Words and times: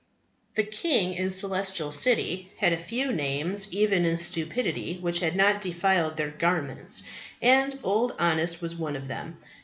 The 0.55 0.63
King 0.63 1.19
of 1.19 1.25
the 1.25 1.29
Celestial 1.29 1.91
City 1.91 2.49
had 2.57 2.73
a 2.73 2.77
few 2.77 3.11
names 3.11 3.71
even 3.71 4.03
in 4.03 4.17
Stupidity 4.17 4.97
which 4.99 5.19
had 5.19 5.35
not 5.35 5.61
defiled 5.61 6.17
their 6.17 6.31
garments, 6.31 7.03
and 7.39 7.77
Old 7.83 8.15
Honest 8.17 8.63
was 8.63 8.75
one 8.75 8.95
of 8.95 9.07
them. 9.07 9.37